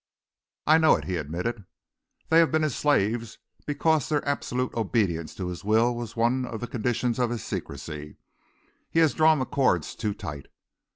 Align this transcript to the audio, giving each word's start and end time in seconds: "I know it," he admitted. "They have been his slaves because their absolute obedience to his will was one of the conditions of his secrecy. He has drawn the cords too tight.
"I 0.65 0.79
know 0.79 0.95
it," 0.95 1.03
he 1.05 1.17
admitted. 1.17 1.63
"They 2.29 2.39
have 2.39 2.51
been 2.51 2.63
his 2.63 2.75
slaves 2.75 3.37
because 3.67 4.09
their 4.09 4.27
absolute 4.27 4.73
obedience 4.73 5.35
to 5.35 5.49
his 5.49 5.63
will 5.63 5.95
was 5.95 6.15
one 6.15 6.43
of 6.43 6.59
the 6.59 6.65
conditions 6.65 7.19
of 7.19 7.29
his 7.29 7.43
secrecy. 7.45 8.17
He 8.89 8.97
has 8.97 9.13
drawn 9.13 9.37
the 9.37 9.45
cords 9.45 9.93
too 9.93 10.15
tight. 10.15 10.47